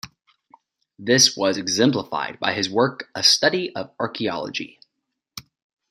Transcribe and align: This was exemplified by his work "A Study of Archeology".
This 0.97 1.37
was 1.37 1.57
exemplified 1.57 2.39
by 2.39 2.53
his 2.53 2.71
work 2.71 3.11
"A 3.13 3.21
Study 3.21 3.71
of 3.75 3.91
Archeology". 3.99 4.79